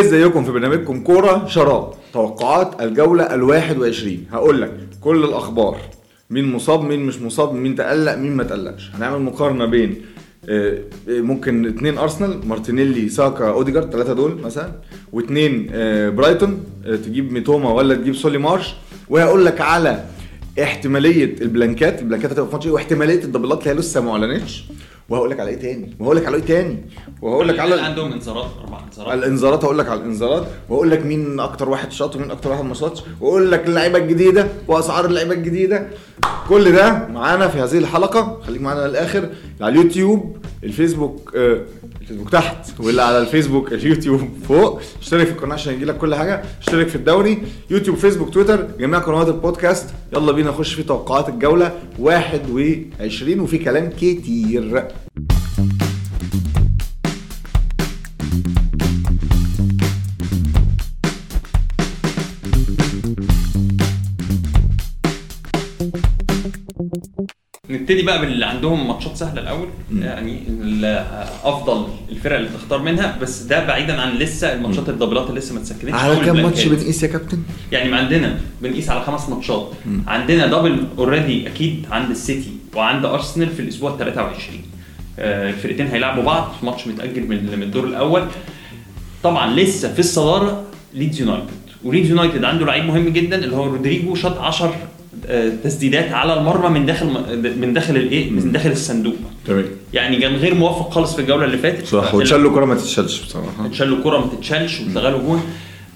[0.00, 5.76] إزيكم في برنامجكم كورة شراب؟ توقعات الجولة ال21 هقول لك كل الأخبار.
[6.30, 9.96] مين مصاب مين مش مصاب مين تقلق مين ما تقلقش هنعمل مقارنة بين
[10.48, 14.72] آه، آه، ممكن اتنين أرسنال مارتينيلي ساكا أوديجارد ثلاثة دول مثلا
[15.12, 18.74] واتنين آه، برايتون تجيب ميتوما ولا تجيب سولي مارش.
[19.08, 20.04] وهقول لك على
[20.62, 22.00] احتمالية البلانكات.
[22.02, 24.64] البلانكات هتبقى في ماتش إيه؟ واحتمالية ال doubleات اللي هي لسه ما أعلنتش.
[25.08, 26.76] وهقول لك على إيه تاني؟ وهقول لك على إيه تاني؟
[27.22, 29.18] وهقول لك على عندهم انذارات؟ أربع انذارات.
[29.18, 30.46] الانذارات هقول لك على الانذارات.
[30.68, 33.02] واقول لك مين أكتر واحد شاط ومين أكتر واحد ما شاطش.
[33.20, 35.88] واقول لك اللعيبة الجديدة وأسعار اللعيبة الجديدة.
[36.48, 38.40] كل ده معانا في هذه الحلقة.
[38.46, 39.28] خليك معانا للآخر
[39.60, 41.36] على اليوتيوب الفيسبوك
[42.10, 44.80] الفيسبوك تحت واللي على الفيسبوك اليوتيوب فوق.
[45.00, 46.42] اشترك في القناة عشان يجيلك كل حاجة.
[46.60, 47.38] اشترك في الدوري.
[47.70, 48.68] يوتيوب فيسبوك تويتر.
[48.78, 49.86] جميع قنوات البودكاست.
[50.12, 51.72] يلا بينا نخش في توقعات الجولة.
[51.98, 54.88] 21 وفي كلام كتير.
[67.70, 69.68] نبتدي بقى باللي عندهم ماتشات سهلة الأول.
[70.00, 70.40] يعني
[71.44, 75.60] أفضل الفرق اللي تختار منها بس ده بعيدا عن لسه الماتشات الدبلات اللي لسه ما
[75.60, 76.64] اتسكنتش على كام ماتش.
[76.66, 79.70] بنقيس يا كابتن؟ يعني عندنا بنقيس على خمس ماتشات.
[80.06, 84.60] عندنا double already أكيد عند السيتي وعند أرسنال في الأسبوع ال 23
[85.18, 88.22] آه، الفرقتين هيلعبوا بعض ماتش متأجل من الدور الأول.
[89.22, 91.48] طبعا لسه في الصدارة ليدز يونايتد
[91.84, 94.72] وليدز يونايتد عنده لعيب مهم جدا اللي هو رودريجو شاط 10 آه،
[95.64, 97.06] تسديدات على المرمى من داخل
[97.60, 99.14] من داخل الايه؟ من داخل الصندوق.
[99.46, 99.64] تمام.
[99.92, 101.86] يعني كان غير موفق خالص في الجولة اللي فاتت.
[101.86, 103.66] صح وتشال له كوره ما تتشالش بصراحة.
[103.66, 105.42] اتشال له كوره ما تتشالش واتلغى له جون.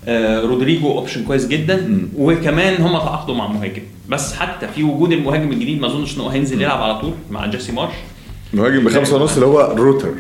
[0.07, 2.09] آه رودريجو option كويس جدا.
[2.17, 6.29] وكمان هم تعاقدوا مع مهاجم بس حتى في وجود المهاجم الجديد ما أظنش ان هو
[6.29, 7.93] هينزل يلعب على طول مع جيسي مارش.
[8.55, 10.11] مهاجم بخمسة ونص اللي هو روتر.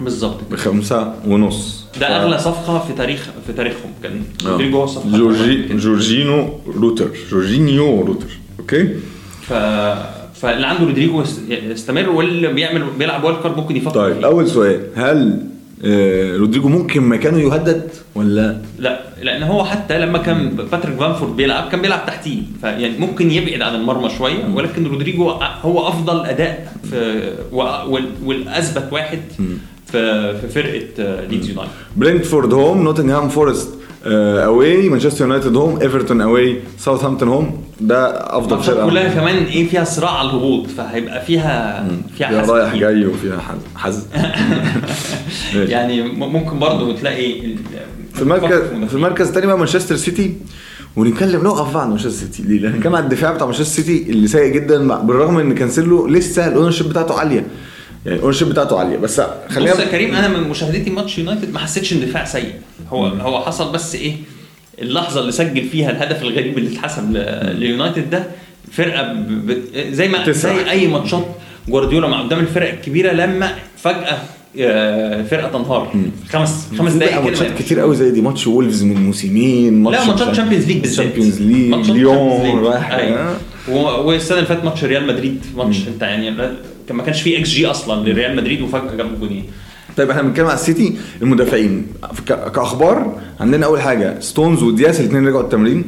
[0.00, 0.40] بالظبط.
[0.50, 1.84] بخمسة ونص.
[2.00, 3.90] ده ف- أغلى صفقة في تاريخ في تاريخهم.
[4.02, 4.48] كان آه.
[4.48, 5.62] رودريجو هو الصفقة جورجي.
[5.76, 7.08] جورجينو روتر.
[7.30, 8.26] جورجينيو روتر.
[8.60, 8.88] okay.
[9.42, 9.52] ف
[10.34, 14.26] فاللي عنده رودريجو يست- يستمر واللي بيعمل بيلعب wild card ممكن يفكر طيب فيه.
[14.26, 15.38] أول سؤال هل
[15.84, 21.68] آه، رودريجو ممكن مكانه يهدد ولا؟ لا لأن هو حتى لما كان باتريك بامفورد بيلعب
[21.70, 25.30] كان بيلعب تحتيه فيعني ممكن يبعد عن المرمى شوية ولكن رودريجو
[25.62, 27.32] هو أفضل أداء في
[28.24, 29.18] والأثبت واحد
[29.86, 33.68] في في فرقة ليدز يونايتد برينتفورد home نوتنغهام فورست
[34.06, 38.06] away مانشستر يونايتد home ايفرتون away ساوثهامبتون home ده
[38.38, 38.86] أفضل فرقة.
[38.90, 42.76] كلها كمان إيه فيها صراع على الهبوط فهيبقى فيها فيها فيها حزم رايح.
[42.76, 43.42] جاي وفيها
[43.76, 44.02] حزم.
[45.72, 47.32] يعني ممكن برضه تلاقي
[48.14, 50.34] في المركز في المركز الثاني بقى مانشستر سيتي.
[50.96, 52.42] ونتكلم نقف بقى عن مانشستر سيتي.
[52.42, 56.48] ليه؟ لأن كان على الدفاع بتاع مانشستر سيتي اللي سيء جدا بالرغم إن كانسيلو لسه
[56.48, 57.46] ال ownership بتاعته عالية.
[58.06, 58.96] يعني ال ownership بتاعته عالية.
[58.96, 62.52] بس بص خلينا يا كريم أنا من مشاهدتي ماتش يونايتد ما حسيتش إن الدفاع سيء.
[62.90, 64.14] هو هو حصل بس إيه
[64.82, 67.12] اللحظة اللي سجل فيها الهدف الغريب اللي اتحسب
[67.58, 68.26] ليونايتد ده
[68.72, 69.46] فرقة ب...
[69.50, 69.62] ب...
[69.92, 70.56] زي ما تسرح.
[70.56, 71.24] زي أي ماتشات
[71.68, 74.18] جوارديولا مع قدام الفرق الكبيرة لما فجأة
[74.60, 75.92] آه، فرقة تنهار.
[76.30, 78.20] خمس خمس دقائق ماتشات كده كتير قوي زي دي.
[78.22, 81.06] ماتش وولفز من موسمين لا ماتشات تشامبيونز ليج بالذات.
[81.06, 82.64] Champions League ماتشات ليون.
[82.64, 82.90] رايح.
[82.92, 83.36] أيوة.
[83.68, 86.30] و- والسنة اللي فاتت ماتش ريال مدريد ماتش انت يعني
[86.90, 89.44] ما كانش فيه إكس جي أصلا لريال مدريد وفجأة جابوا جونين
[89.96, 91.86] طيب إحنا بنتكلم على السيتي المدافعين.
[92.26, 95.84] كأخبار عندنا أول حاجة ستونز ودياس الاثنين رجعوا التمرين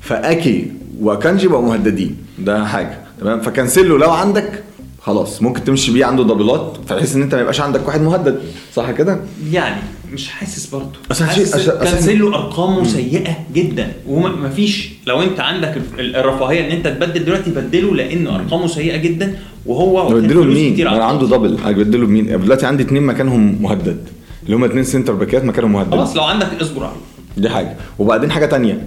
[0.00, 2.16] فأكيه وأكانجي بقوا مهددين.
[2.38, 4.62] ده حاجة تمام؟ فكانسيلو لو عندك
[5.02, 8.40] خلاص ممكن تمشي بيه عنده doubleات بحيث إن أنت ما يبقاش عندك واحد مهدد
[8.74, 9.20] صح كده؟
[9.52, 9.80] يعني
[10.12, 10.98] مش حاسس برضه.
[11.10, 13.92] حاسس كانسيلو ارقامه سيئة جدا.
[14.08, 19.38] ومفيش لو أنت عندك ال- الرفاهية إن أنت تبدل دلوقتي بدله لأن أرقامه سيئة جدا
[19.66, 21.26] وهو بدله لمين؟ أنا عنده.
[21.26, 23.98] double هبدله بمين؟ دلوقتي عندي اثنين مكانهم مهدد
[24.44, 25.90] اللي هم اثنين centre backات مكانهم مهدد.
[25.90, 26.96] خلاص لو عندك اصبر عليه
[27.36, 27.76] دي حاجة.
[27.98, 28.86] وبعدين حاجة تانية.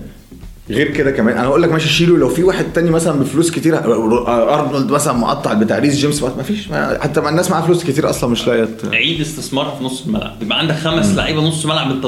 [0.69, 1.37] غير كده كمان.
[1.37, 3.77] أنا هقول لك ماشي شيله لو في واحد تاني مثلا بفلوس كتير
[4.53, 6.69] أرنولد مثلا مقطع بتاع ريس جيمس ما فيش
[7.01, 10.35] حتى مع الناس معاها فلوس كتير أصلا مش لاقية عيد استثمارها في نص الملعب.
[10.41, 12.05] يبقى عندك خمس لعيبة نص ملعب أنت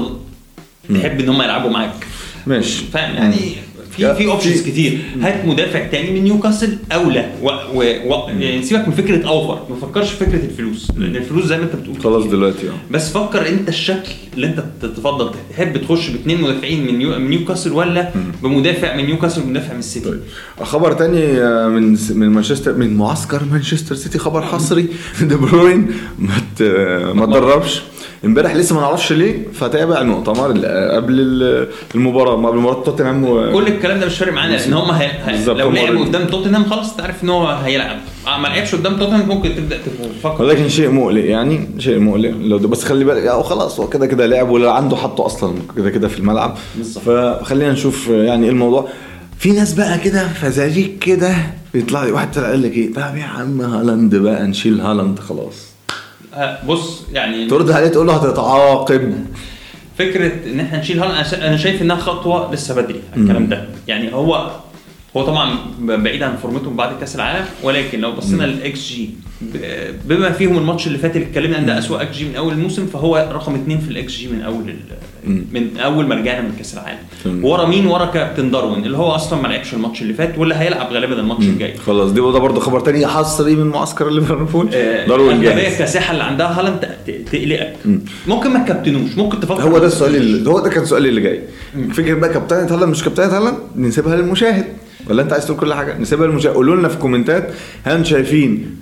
[0.99, 2.07] تحب إن هم يلعبوا معاك.
[2.47, 2.83] ماشي.
[2.93, 3.55] فاهم؟ يعني
[3.91, 4.97] في في options كتير.
[5.21, 7.31] هات مدافع تاني من نيوكاسل أولى.
[7.43, 7.47] و...
[7.47, 7.79] و...
[7.79, 8.29] و...
[8.39, 9.61] يعني سيبك من فكرة over.
[9.69, 12.25] ما تفكرش في فكرة الفلوس لأن الفلوس زي ما أنت بتقول خلاص.
[12.25, 12.73] دلوقتي آه.
[12.91, 17.19] بس فكر أنت الشكل اللي أنت تفضل تحب تخش باثنين مدافعين من, نيو...
[17.19, 18.11] من نيوكاسل ولا
[18.43, 20.19] بمدافع من نيوكاسل ومدافع من السيتي طيب.
[20.61, 24.85] خبر تاني آه، من من مانشستر من معسكر مانشستر سيتي خبر حصري.
[25.21, 26.61] دي بروين ما ت-
[27.15, 27.81] ما اتدربش
[28.25, 30.47] امبارح لسه ما نعرفش ليه فتابع المؤتمر
[30.95, 33.51] قبل ال- المباراة قبل مباراة توتنهام و...
[33.53, 35.11] كل الكلام ده مش فارق معانا لأن هم هي...
[35.47, 37.97] لو لعبوا قدام توتنهام خلاص انت عارف إن هو هيلعب.
[38.27, 39.77] آه، ما لعبش قدام توتنهام ممكن تبدأ
[40.21, 40.41] تفكر.
[40.43, 42.31] ولكن شيء مقلق يعني شيء مقلق.
[42.41, 45.53] لو ده بس خلي بالك أو خلاص هو كده كده لعب ولا عنده حطه أصلا
[45.77, 46.57] كده كده في الملعب.
[46.77, 47.03] بالظبط.
[47.03, 48.87] فخلينا نشوف يعني إيه الموضوع.
[49.39, 51.35] في ناس بقى كده فزاريك كده
[51.73, 55.70] بيطلع لي واحد طلع قال لك إيه؟ طب يا عم هالاند بقى نشيل هالاند خلاص.
[56.67, 59.25] بص يعني ترد عليه تقول له هتتعاقب.
[59.97, 63.65] فكرة إن إحنا نشيل هالاند أنا شايف إنها خطوة لسه بدري الكلام ده.
[63.87, 64.51] يعني هو
[65.17, 69.09] هو طبعا بعيد عن فورمتهم بعد كأس العالم ولكن لو بصينا للإكس جي
[70.05, 72.85] بما فيهم الماتش اللي فات اللي اتكلمنا ان ده اسوء إكس جي من أول الموسم
[72.85, 74.75] فهو رقم اثنين في الإكس جي من أول
[75.27, 77.45] من أول ما رجعنا من كأس العالم.
[77.45, 80.93] ورا مين؟ ورا كابتن داروين اللي هو أصلا ما لعبش الماتش اللي فات واللي هيلعب
[80.93, 81.77] غالبا الماتش الجاي.
[81.77, 84.69] خلاص دي ده برضه خبر تاني حصري من معسكر ليفربول.
[84.73, 85.71] آه، داروين جاهز.
[85.73, 86.89] الكاسحه اللي عندها هالاند
[87.31, 87.73] تقلقك.
[88.27, 89.61] ممكن ما تكابتنوش ممكن تفكر.
[89.63, 91.41] هو ده السؤال اللي هو ده كان سؤالي اللي جاي.
[91.93, 94.65] فكرة بقى كابتنة هالاند مش كابتنة هالاند نسيبها للمشاهد.
[95.09, 97.49] ولا انت عايز تقول كل حاجة؟ نسيبها للمشاهد قولوا لنا في comments
[97.83, 98.75] هل أنتوا شايفين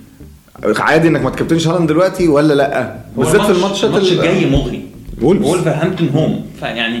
[0.78, 4.82] عادي انك ما تكابتنش هالاند دلوقتي ولا لأ؟ بالذات في الماتش- الماتش ال- الجاي مغري.
[5.22, 6.46] وولفرهامبتون home.
[6.60, 7.00] فيعني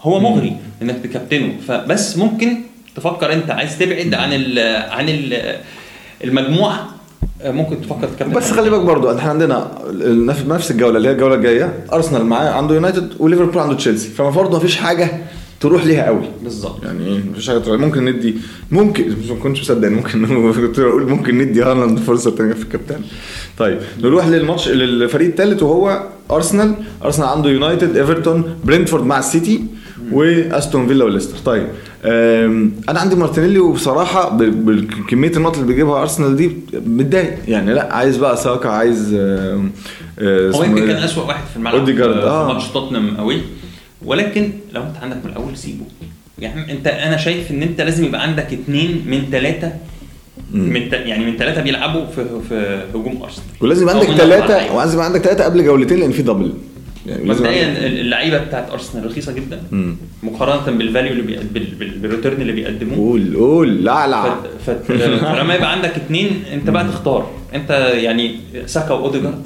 [0.00, 1.52] هو مغري انك تكابتنه.
[1.68, 2.56] فبس ممكن
[2.96, 4.58] تفكر انت عايز تبعد عن ال
[4.90, 5.56] عن ال
[6.24, 6.88] المجموعة.
[7.44, 9.70] ممكن تفكر تكابتن بس خلي بالك برضو إحنا عندنا
[10.48, 14.08] نفس الجولة اللي هي الجولة الجاية أرسنال معاه عنده يونايتد وليفربول عنده تشيلسي.
[14.08, 15.10] فبرضه مفيش حاجة
[15.60, 16.24] تروح ليها قوي.
[16.42, 16.84] بالظبط.
[16.84, 17.80] يعني إيه؟ مفيش حاجة تروح.
[17.80, 18.34] ممكن ندي
[18.70, 20.26] ممكن مش ما كنتش مصدق ممكن
[20.66, 23.00] كنت أقول ممكن ندي هالاند فرصة ثانية في الكابتن.
[23.58, 26.74] طيب نروح للماتش للفريق الثالث وهو أرسنال.
[27.04, 29.64] أرسنال عنده يونايتد إيفرتون برينتفورد مع السيتي
[30.12, 31.38] وأستون فيلا وليستر.
[31.44, 31.66] طيب
[32.88, 36.50] أنا عندي مارتينيلي وبصراحة بكميه النقط اللي بيجيبها أرسنال دي
[36.86, 37.38] متضايق.
[37.48, 39.60] يعني لا عايز بقى ساكا عايز أه،
[40.54, 42.52] هو يمكن إيه كان؟ اسوء واحد في الملعب أوديجارد، في آه.
[42.52, 43.40] ماتش توتنهام قوي.
[44.04, 45.84] ولكن لو انت عندك من الأول سيبه.
[46.38, 49.72] يعني انت أنا شايف إن انت لازم يبقى عندك اثنين من ثلاثة
[50.52, 53.46] من ت- يعني من ثلاثة بيلعبوا في في هجوم أرسنال.
[53.60, 54.74] ولازم يبقى عندك ثلاثة.
[54.76, 56.52] ولازم يبقى عندك ثلاثة قبل جولتين لأن في double
[57.06, 59.62] يعني مبدئيا اللعيبة بتاعت أرسنال رخيصة جدا.
[59.70, 59.96] مم.
[60.22, 61.36] مقارنة بال value اللي بي...
[61.52, 61.64] بال...
[61.64, 61.98] بال...
[61.98, 62.96] بال return اللي بيقدموه.
[62.96, 64.34] قول قول لا لا.
[64.66, 64.70] ف...
[64.70, 64.92] ف...
[64.92, 67.30] فلما يبقى عندك اثنين انت بقى تختار.
[67.54, 68.36] انت يعني
[68.66, 69.42] ساكا وأوديجارد.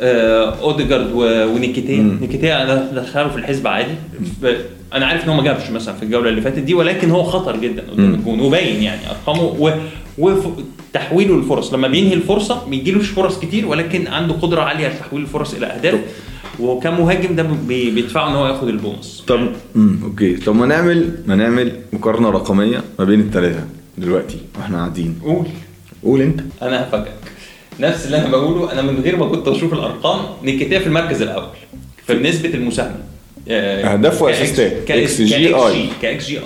[0.00, 1.46] أوديجارد و...
[1.54, 2.18] ونكيتيا.
[2.20, 3.94] نكيتيا أنا دخله في الحسبة عادي.
[4.94, 7.56] أنا عارف إن هو ما جابش مثلا في الجولة اللي فاتت دي ولكن هو خطر
[7.56, 8.14] جدا قدام.
[8.14, 9.70] الجون وباين يعني أرقامه و...
[10.18, 15.54] وتحويله الفرص لما بينهي الفرصة بيجيلوش فرص كتير ولكن عنده قدرة عالية في تحويل الفرص
[15.54, 16.00] إلى أهداف.
[16.60, 17.90] وكمهاجم ده بي...
[17.90, 19.24] بيدفعه إن هو ياخد البونص.
[19.26, 19.48] طب.
[19.76, 20.36] امم أوكي.
[20.36, 23.64] طب ما نعمل ما نعمل مقارنة رقمية ما بين الثلاثه
[23.98, 25.18] دلوقتي وإحنا قاعدين.
[25.24, 25.46] قول.
[26.04, 26.40] قول أنت.
[26.62, 27.12] أنا هفاجئك.
[27.80, 31.48] نفس اللي أنا بقوله أنا من غير ما كنت أشوف الأرقام نكيتيا في المركز الأول
[32.06, 32.98] في نسبة المساهمة.
[33.48, 33.96] آه،
[34.56, 35.11] xG ك xGI.
[35.11, 36.42] ك xGI.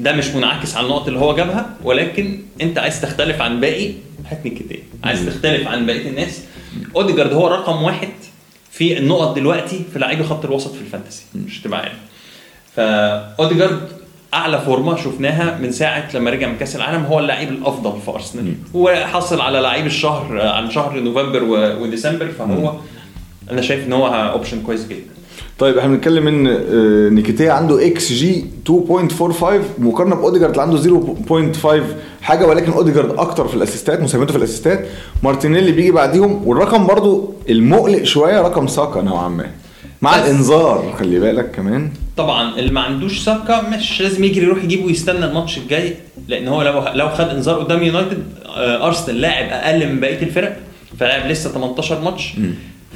[0.00, 3.92] ده مش منعكس على النقط اللي هو جابها ولكن أنت عايز تختلف عن باقي
[4.26, 4.78] هات نكيتيا.
[5.04, 6.40] عايز تختلف عن بقية الناس.
[6.96, 8.08] أوديجارد هو رقم واحد
[8.70, 11.98] في النقط دلوقتي في لعيبة خط الوسط في ال Fantasy مش تبقى عارف
[12.76, 13.88] فأوديجارد
[14.34, 18.54] أعلى فورمة شفناها من ساعة لما رجع من كأس العالم هو اللاعب الأفضل في أرسنال.
[18.74, 21.42] وحصل على لعيب الشهر عن شهر نوفمبر
[21.80, 22.72] وديسمبر فهو
[23.50, 25.00] أنا شايف إن هو option كويس جدا.
[25.58, 28.72] طيب إحنا بنتكلم إن آه، نكيتيا عنده xG 2.45
[29.78, 30.78] مقارنة بأوديجارد اللي عنده
[31.52, 31.82] 0.5
[32.22, 34.86] حاجة ولكن أوديجارد أكتر في الأسيستات مساهمته في الأسيستات.
[35.22, 39.46] مارتينيلي بيجي بعديهم والرقم برضو المقلق شوية رقم ساكا نوعا ما.
[40.02, 40.94] مع الإنذار.
[40.98, 41.90] خلي بالك كمان.
[42.16, 45.94] طبعا اللي ما عندوش ساكا مش لازم يجري يروح يجيبه ويستنى الماتش الجاي
[46.28, 50.56] لأن هو لو لو خد إنذار قدام يونايتد آه، أرسنال لاعب أقل من بقية الفرق
[51.00, 52.32] فلاعب لسه 18 ماتش.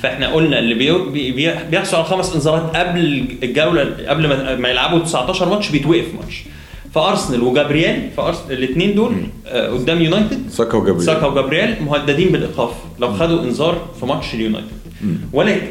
[0.02, 4.69] فإحنا قلنا اللي بي بي بي- بيحصل على خمس إنذارات قبل الجولة قبل ما, ما
[4.69, 6.43] يلعبوا 19 ماتش بيتوقف ماتش.
[6.95, 9.14] فأرسنال وجابرييل فأرسنال الاثنين دول
[9.47, 10.50] آه، قدام يونايتد.
[10.50, 14.69] ساكا وجابريل ساكا وجابرييل مهددين بالإيقاف لو خدوا إنذار في ماتش اليونايتد.
[15.33, 15.67] ولكن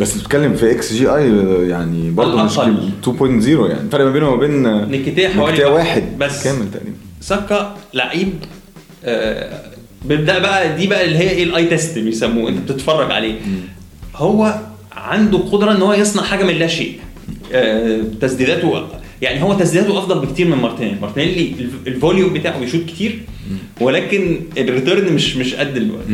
[0.00, 1.30] بس بتتكلم في إكس جي اي
[1.68, 2.90] يعني برضه مش الأقل.
[3.04, 3.80] 2.0 يعني.
[3.80, 6.44] الفرق ما بينه وما بين نكيتيا حوالي واحد بس.
[6.44, 6.96] كامل تقريبا.
[7.20, 8.32] ساكا لعيب
[9.04, 9.60] آه،
[10.04, 13.34] بيبدأ بقى دي بقى اللي هي إيه ال eye test بيسموه انت بتتفرج عليه.
[14.16, 14.54] هو
[14.92, 16.98] عنده قدرة إن هو يصنع حاجة من لا شيء.
[17.52, 18.84] آه، تسديداته
[19.22, 20.96] يعني هو تسديداته أفضل بكتير من مارتينيلي.
[21.00, 23.18] مارتينيلي الف- ال volume بتاعه بيشوط كتير
[23.80, 26.04] ولكن ال return مش مش قد الوقت.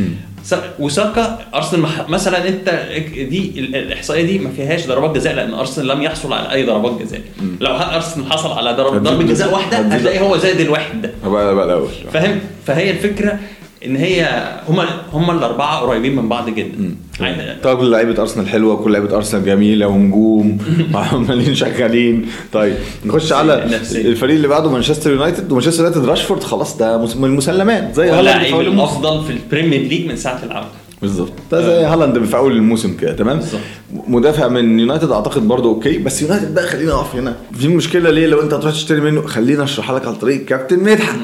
[0.45, 2.89] سا- وساكا أرسنال مثلا أنت
[3.31, 7.03] دي ال- الإحصائية دي ما فيهاش ضربات جزاء لأن أرسنال لم يحصل على أي ضربات
[7.03, 7.21] جزاء.
[7.61, 11.11] لو أرسنال حصل على ضربة جزاء واحدة هتلاقي هو زائد الواحد ده.
[11.55, 11.89] بقى الأول.
[12.13, 13.39] فاهم؟ فهي الفكرة
[13.87, 16.95] إن هي هما هما الأربعة قريبين من بعض جدا.
[17.25, 20.59] عايز- طب كل لعيبة أرسنال حلوة كل لعيبة أرسنال جميلة ونجوم
[20.95, 22.75] وعمالين شغالين طيب
[23.07, 23.65] نخش على.
[23.95, 28.45] الفريق اللي بعده مانشستر يونايتد ومانشستر يونايتد راشفورد خلاص ده من المسلمات زي هالاند.
[28.75, 30.69] الأفضل في ال Premier League من ساعة العودة
[31.03, 33.61] بالظبط ده زي هالاند في اول الموسم كده تمام؟ بالظبط.
[34.09, 37.37] مدافع من يونايتد أعتقد برضه أوكي بس يونايتد بقى خلينا نقف هنا.
[37.59, 41.17] في مشكلة ليه؟ لو أنت هتروح تشتري منه خلينا أشرحها لك على طريق كابتن مدحت.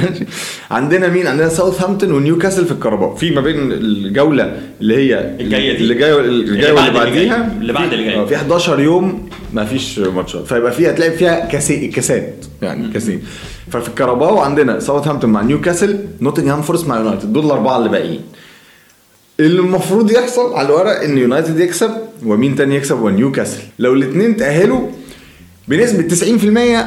[0.70, 5.78] عندنا مين؟ عندنا ساوثهامبتون ونيوكاسل في الكاراباو في ما بين الجولة اللي هي الجاية دي.
[5.82, 7.52] اللي جاية الجاية اللي بعديها.
[7.60, 8.14] اللي بعد اللي جاي.
[8.18, 13.22] آه، في 11 يوم ما فيش ماتشات فيبقى فيها هتلاقي فيها كاسي كاسات يعني كاسين.
[13.70, 17.32] ففي الكاراباو عندنا ساوثهامبتون مع نيوكاسل نوتنغهام فورست مع يونايتد.
[17.32, 18.20] دول الأربعة اللي باقيين.
[19.40, 21.90] المفروض يحصل على الورق إن يونايتد يكسب
[22.26, 23.58] ومين تاني يكسب؟ ونيوكاسل.
[23.78, 24.80] لو الاثنين تأهلوا
[25.68, 26.02] بنسبة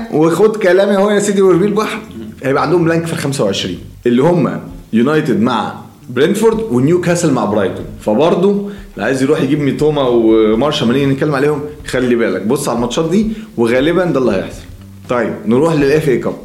[0.10, 2.00] 90% وخد كلامي هو يا سيدي وارميه البحر
[2.44, 4.60] هيبقى عندهم blank في ال 25 اللي هم
[4.94, 5.74] يونايتد مع
[6.10, 7.86] برينتفورد ونيوكاسل مع برايتون.
[8.06, 8.52] فبرضه
[8.94, 12.42] اللي عايز يروح يجيب ميتوما ومارش ما نيجي نتكلم عليهم خلي بالك.
[12.42, 14.62] بص على الماتشات دي وغالبا ده اللي هيحصل.
[15.10, 16.36] طيب نروح لل FA Cup.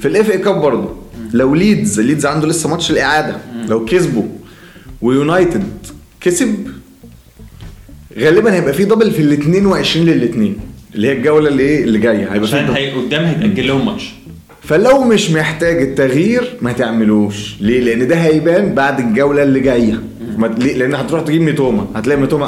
[0.00, 0.88] في ال FA Cup برضه
[1.32, 3.36] لو ليدز ليدز عنده لسه ماتش الإعادة
[3.68, 4.22] لو كسبوا
[5.02, 5.64] ويونايتد
[6.20, 6.54] كسب
[8.18, 10.56] غالبا هيبقى في double في ال 22 للاثنين
[10.94, 12.32] اللي هي الجولة اللي إيه اللي جاية.
[12.32, 12.64] هيبقى عشان.
[12.74, 14.12] هي قدام هيتأجل لهم ماتش.
[14.62, 17.54] فلو مش محتاج التغيير ما تعملوش.
[17.60, 20.00] ليه؟ لأن ده هيبان بعد الجولة اللي جاية؟
[20.58, 21.86] لأن هتروح تجيب ميتوما.
[21.94, 22.46] هتلاقي ميتوما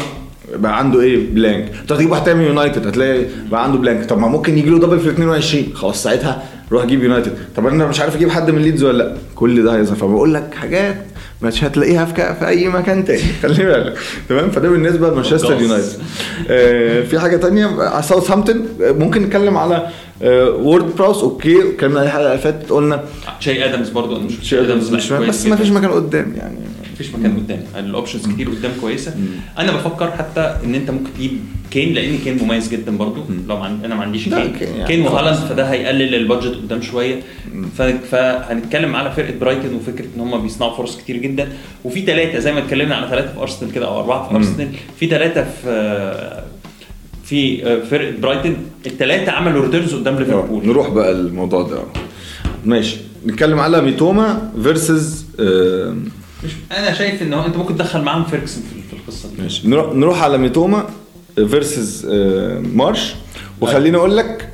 [0.54, 4.18] بقى عنده إيه؟ blank تروح تجيب واحد تاني من يونايتد هتلاقي بقى عنده بلانك طب
[4.18, 6.42] ما ممكن يجي له double في 22 خلاص ساعتها
[6.72, 7.32] روح جيب يونايتد.
[7.56, 9.16] طب أنا مش عارف أجيب حد من ليدز ولا لأ.
[9.34, 11.06] كل ده هيظهر فبقول لك حاجات
[11.44, 13.94] مش هتلاقيها في, في أي مكان تاني خلي بالك.
[14.28, 15.60] تمام؟ فده بالنسبة لمانشستر.
[15.60, 15.98] يونايتد.
[16.48, 18.68] آه في حاجة تانية؟ على ساوثهامبتون.
[18.82, 19.86] آه، ممكن نتكلم على
[20.22, 21.22] آه وورد براوس.
[21.22, 23.04] okay اتكلمنا عليه الحلقة اللي فاتت قلنا
[23.40, 24.16] شاي آدمز برضو.
[24.16, 25.56] أنا شاي آدمز مش بس ما.
[25.56, 26.54] فيش مكان قدام يعني.
[26.94, 29.14] مفيش مكان قدام ال options كتير قدام كويسة.
[29.58, 31.32] أنا بفكر حتى إن أنت ممكن تجيب
[31.70, 33.24] كين لأن كين مميز جدا برضو.
[33.48, 33.84] لو ما عند...
[33.84, 34.52] أنا ما عنديش كين.
[34.58, 37.20] كين يعني كين وهالاند فده هيقلل ال budget قدام شوية.
[37.78, 37.82] ف...
[37.82, 41.48] فهنتكلم على فرقة برايتون وفكرة إن هم بيصنعوا فرص كتير جدا.
[41.84, 44.68] وفي ثلاثة زي ما اتكلمنا على ثلاثة في أرسنال كده أو أربعة في أرسنال.
[45.00, 46.44] في ثلاثة في
[47.24, 48.56] في فرقة برايتون.
[48.86, 50.66] الثلاثه عملوا returns قدام آه، ليفربول.
[50.66, 51.78] نروح بقى الموضوع ده.
[52.64, 52.96] ماشي.
[53.26, 55.26] نتكلم على ميتوما فيرسز
[56.44, 59.42] مش أنا شايف ان هو أنت ممكن تدخل معاهم فيرجسون في القصة دي.
[59.42, 59.68] ماشي.
[59.68, 60.86] نروح نروح على ميتوما
[61.36, 62.06] versus
[62.74, 63.14] مارش.
[63.60, 64.48] وخليني أقول لك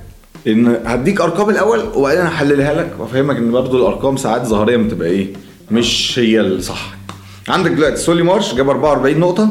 [0.46, 5.26] إن هديك أرقام الأول وبعدين هحللها لك وأفهمك إن برضو الأرقام ساعات ظاهرية بتبقى إيه؟
[5.70, 6.94] مش هي الصح.
[7.48, 9.50] عندك دلوقتي سولي مارش جاب 44 نقطة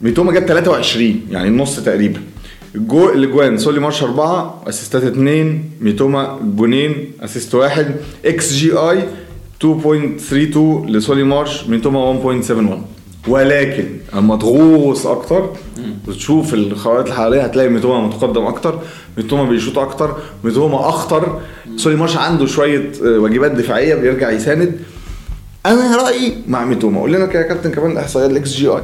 [0.00, 2.20] ميتوما جاب 23 يعني النص تقريبا.
[2.74, 9.02] الجو الأجوان سولي مارش 4 assist ات 2 ميتوما جونين assist 1 إكس جي آي
[9.62, 12.42] 2.32 لسولي مارش ميتوما
[13.26, 15.50] 1.71 ولكن أما تغوص أكتر
[16.08, 18.78] وتشوف الخرائط الحراريه هتلاقي ميتوما متقدم أكتر
[19.16, 21.40] ميتوما بيشوط أكتر ميتوما أخطر.
[21.76, 24.80] سولي مارش عنده شوية آه، واجبات دفاعية بيرجع يساند.
[25.66, 28.82] أنا رأيي مع ميتوما قول لنا كده يا كابتن كمان إحصائيات الاكس جي اي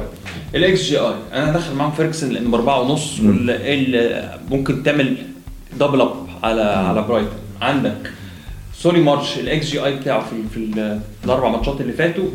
[0.55, 5.17] الاكس جي اي أنا داخل معاهم فيرجسون لأن بأربعة ونص ال- ممكن تعمل
[5.79, 6.11] double up
[6.43, 7.31] على على برايتون.
[7.61, 8.11] عندك
[8.79, 12.25] سولي مارش الاكس جي اي بتاعه في في ال- في الأربع ماتشات اللي فاتوا.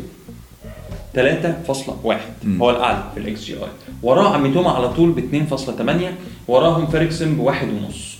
[1.15, 2.15] 3.1
[2.61, 3.59] هو الأعلى في الاكس جي اي
[4.03, 6.13] وراه ميتوما على طول ب 2.8
[6.47, 8.17] وراهم فيرجسون بواحد ونص.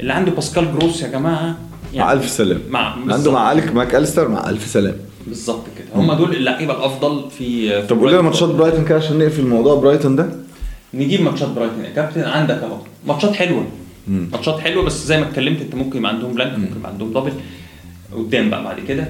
[0.00, 1.56] اللي عنده باسكال جروس يا جماعة
[1.94, 2.60] مع ألف سلام.
[2.70, 4.94] مع عنده مع أليكسيس ماك أليستر مع ألف سلام.
[5.26, 5.86] بالظبط كده.
[6.02, 8.20] هم دول اللعيبة الأفضل في في طب قول لنا.
[8.22, 10.28] ماتشات برايتون كده عشان نقفل موضوع برايتون ده.
[10.94, 11.84] نجيب ماتشات برايتون.
[11.84, 12.76] يا كابتن عندك أهو.
[13.06, 13.64] ماتشات حلوة.
[14.08, 17.32] ماتشات حلوة بس زي ما اتكلمت انت ممكن يبقى عندهم blank ممكن يبقى عندهم double
[18.12, 19.08] قدام بقى بعد كده.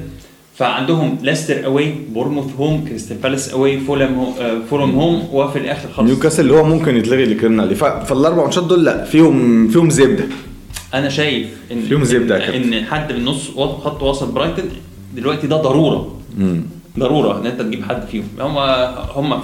[0.55, 6.11] فعندهم ليستر away بورنموث home كريستال بالاس away فولم آه، فولم home وفي الآخر خالص.
[6.11, 7.75] نيوكاسل اللي هو ممكن يتلغي اللي اتكلمنا عليه.
[7.75, 10.25] فالأربع ماتشات دول لا فيهم فيهم زبدة.
[10.95, 12.73] أنا شايف إن فيهم كابتن.
[12.73, 14.65] إن حد من نص خط وسط برايتون
[15.17, 16.17] دلوقتي ده ضرورة.
[16.99, 18.25] ضرورة إن أنت تجيب حد فيهم.
[18.41, 18.59] هم
[19.15, 19.41] هم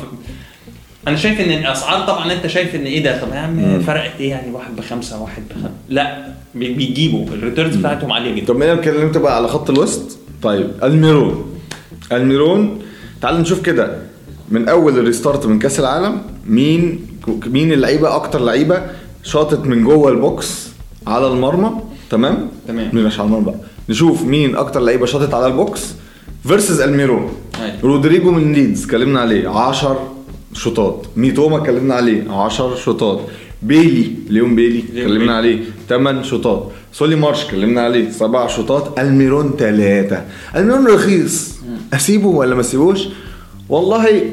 [1.08, 4.30] أنا شايف إن الأسعار طبعا أنت شايف إن إيه ده؟ طب يا عم فرقت إيه
[4.30, 8.46] يعني واحد بخمسة واحد بخمسه لا بي- بيجيبوا ال returns بتاعتهم عالية جدا.
[8.46, 10.18] طب أنا اتكلمت بقى على خط الوسط.
[10.42, 11.44] طيب ألميرون.
[12.12, 12.78] ألميرون
[13.22, 13.96] تعال نشوف كده.
[14.48, 17.06] من أول ال restart من كأس العالم مين
[17.46, 18.82] مين اللعيبة أكتر لعيبة
[19.22, 20.68] شاطت من جوه ال box
[21.06, 21.70] على المرمى؟
[22.10, 22.90] تمام؟ تمام.
[22.92, 23.54] مش على المرمى بقى؟
[23.88, 25.94] نشوف مين أكتر لعيبة شاطت على ال box
[26.46, 27.32] versus ألميرون.
[27.62, 27.74] أيوة.
[27.82, 29.48] رودريجو من ليدز اتكلمنا عليه.
[29.48, 30.13] 10
[30.54, 31.06] شوطات.
[31.16, 32.30] ميتوما اتكلمنا عليه.
[32.30, 33.20] 10 شوطات.
[33.62, 35.36] بيلي ليون بيلي اتكلمنا.
[35.36, 35.58] عليه.
[35.88, 36.70] 8 شوطات.
[36.92, 38.10] سولي مارش اتكلمنا عليه.
[38.10, 38.98] 7 شوطات.
[38.98, 40.24] ألميرون 3
[40.56, 41.54] ألميرون رخيص.
[41.94, 43.00] أسيبه ولا ما أسيبوش؟
[43.68, 44.30] والله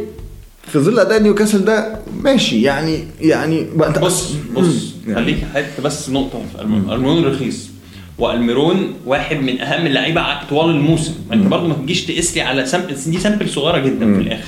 [0.67, 2.61] في ظل أداء نيوكاسل ده ماشي.
[2.61, 4.93] يعني يعني بقى بص بص.
[5.07, 5.15] يعني.
[5.15, 7.25] خليك حتة بس نقطة في ألميرون.
[7.25, 7.69] رخيص.
[8.17, 11.13] وألميرون واحد من أهم اللعيبة طوال الموسم.
[11.33, 14.47] أنت برضه ما تجيش تقيس لي على sample دي sample صغيرة جدا في الآخر.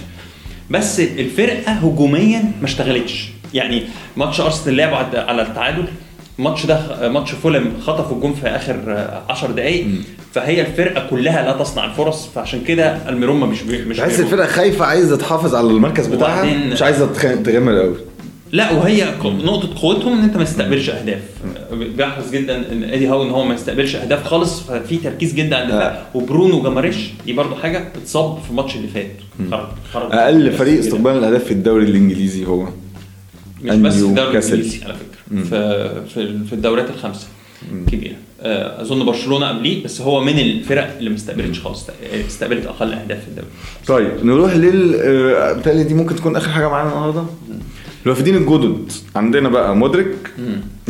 [0.73, 3.29] بس الفرقة هجوميا ما اشتغلتش.
[3.53, 3.83] يعني
[4.17, 5.83] ماتش أرسنال لعبوا على- التعادل
[6.39, 9.87] الماتش ده ماتش فولم خطفوا الجون في آخر 10 دقائق
[10.33, 14.31] فهي الفرقة كلها لا تصنع الفرص فعشان كده الميرون ما مش بي- مش تحس بيروح.
[14.31, 17.05] الفرقة خايفة عايزة تحافظ على المركز بتاعها مش عايزة
[17.43, 17.95] تغامر قوي
[18.53, 21.21] لا وهي نقطة قوتهم إن أنت ما تستقبلش أهداف.
[21.71, 25.63] بيحرص جدا إن ايدي هاو إن هو ما يستقبلش أهداف خالص ففي تركيز جدا على
[25.63, 26.05] الدفاع.
[26.13, 26.95] وبرونو جاماريش
[27.25, 29.11] دي برضو حاجة اتصاب في الماتش اللي فات.
[29.51, 30.79] خرج خرج أقل فريق.
[30.79, 32.67] استقبال الأهداف في الدوري الإنجليزي هو.
[33.63, 34.37] مش بس في الدوري.
[34.37, 35.43] الإنجليزي على فكرة.
[35.43, 37.27] في في الدوريات الخمسة
[37.91, 38.15] كبيرة.
[38.41, 41.87] آه، أظن برشلونة قبليه بس هو من الفرق اللي ما استقبلتش خالص.
[42.27, 43.47] استقبلت أقل أهداف في الدوري.
[43.87, 44.95] طيب نروح لل
[45.65, 47.23] آه، دي ممكن تكون آخر حاجة معانا النهارده؟
[48.05, 48.91] الوافدين الجدد.
[49.15, 50.15] عندنا بقى مودريك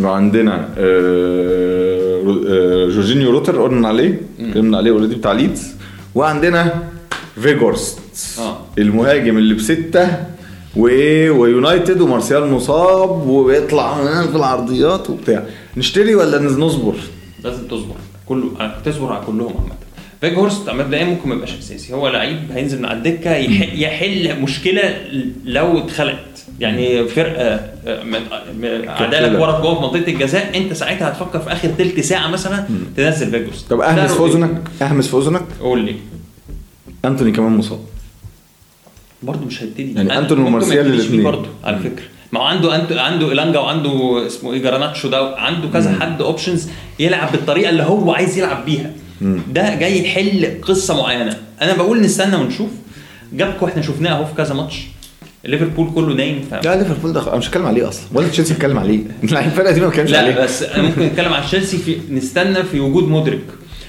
[0.02, 5.76] وعندنا آه، آه، جورجينيو روتر قلنا عليه اتكلمنا عليه already بتاع ليدز.
[6.16, 6.84] وعندنا
[7.42, 8.00] فيجهورست
[8.40, 8.58] آه.
[8.78, 10.08] المهاجم اللي بستة
[10.76, 15.44] وايه ويونايتد ومارسيال مصاب ويطلع في العرضيات وبتاع.
[15.78, 16.94] نشتري ولا نصبر؟
[17.44, 17.96] لازم تصبر.
[18.26, 18.52] كله
[18.86, 19.74] تصبر على كلهم عامة.
[20.22, 21.94] فيجهورست مبدئيا ممكن ما يبقاش أساسي.
[21.94, 24.96] هو لعيب هينزل من على الدكة يح- يحل مشكلة
[25.46, 26.46] لو اتخلقت.
[26.64, 27.44] يعني فرقة
[27.88, 28.20] آه، من-
[28.62, 32.66] من- عدالك ورا جوه في منطقة الجزاء انت ساعتها هتفكر في آخر ثلث ساعة مثلا
[32.98, 34.24] تنزل فيجهورست طب أهمس في.
[34.26, 35.96] اذنك أهمس في اذنك قول لي.
[37.06, 37.80] أنتوني كمان مصاب.
[39.24, 39.94] برضه مش هيبتدي.
[39.94, 41.24] يعني ما ومارسيال الاتنين.
[41.24, 42.04] برضه على فكرة.
[42.32, 46.68] ما هو عنده عنده عنده إيلانجا وعنده اسمه إيه جارناتشو ده عنده كذا حد options
[47.00, 48.92] يلعب بالطريقة اللي هو عايز يلعب بيها.
[49.54, 51.38] ده جاي يحل قصة معينة.
[51.62, 52.70] أنا بقول نستنى ونشوف.
[53.34, 54.88] جاكبو إحنا شفناه أهو في كذا ماتش.
[55.44, 56.54] ليفربول كله نايم ف...
[56.54, 58.04] لا ليفربول ده أنا مش هتكلم عليه أصلا.
[58.14, 59.00] ولا تشيلسي اتكلم عليه.
[59.32, 60.36] لا الفرقة دي ما بتكلمش عليه.
[60.36, 63.46] لا بس ممكن نتكلم عن تشيلسي في نستنى في وجود مودريك.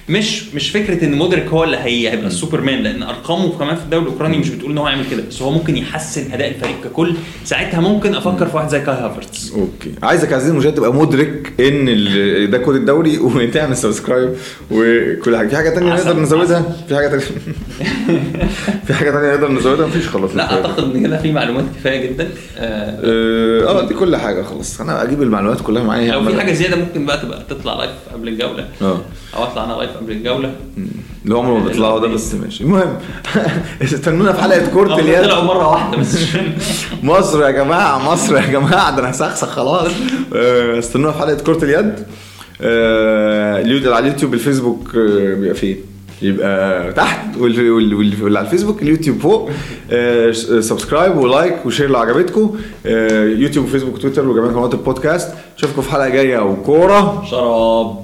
[0.09, 4.05] مش مش فكرة إن مودريك هو اللي هي هيبقى السوبرمان لأن أرقامه كمان في الدوري
[4.05, 7.15] الأوكراني مش بتقول إن هو هيعمل كده بس هو ممكن يحسن أداء الفريق ككل.
[7.45, 9.53] ساعتها ممكن أفكر في واحد زي كاي هافرتس.
[9.53, 9.93] أوكي.
[10.03, 14.35] عايزك عزيزي المشاهد تبقى مدرك إن ده كود الدوري وتعمل subscribe
[14.71, 15.49] وكل حاجة.
[15.49, 17.25] في حاجة عسل، نقدر نزودها؟ في حاجة تانية؟
[18.87, 20.37] في حاجة تانية نقدر نزودها؟ مفيش خلاص.
[20.37, 22.29] لا أعتقد إن كده في معلومات كفاية جدا.
[22.59, 24.81] آه، آه آه، دي كل حاجة خلاص.
[24.81, 26.13] أنا أجيب المعلومات كلها معايا.
[26.13, 28.69] لو في حاجة زيادة ممكن بقى تبقى تطلع live قبل الجولة.
[28.83, 29.01] آه.
[29.37, 30.55] أو أطلع أنا live قبل الجولة.
[31.25, 32.65] اللي عمره ما بيطلعوا ده بس ماشي.
[32.65, 32.97] المهم
[33.83, 35.23] استنونا في حلقة كره اليد.
[35.25, 36.17] طلعوا مرة واحدة بس.
[37.03, 39.93] مصر يا جماعة مصر يا جماعة ده أنا هسخسخ خلاص.
[40.37, 41.95] آه، استنونا في حلقة كره اليد.
[42.61, 45.77] آه، على اليوتيوب الفيسبوك آه، بيبقى فين؟
[46.23, 49.51] يبقى تحت وال- وال- وال- واللي على الفيسبوك اليوتيوب فوق.
[49.91, 50.31] آه،
[50.61, 52.57] subscribe و like و share لو عجبتكم.
[52.87, 55.31] آه، يوتيوب وفيسبوك وتويتر وجميع قنوات البودكاست.
[55.59, 57.25] أشوفكم في حلقة جاية وكورة.
[57.31, 58.04] شراب.